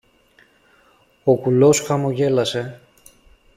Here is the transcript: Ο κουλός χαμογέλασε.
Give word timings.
Ο 1.23 1.37
κουλός 1.37 1.81
χαμογέλασε. 1.81 2.81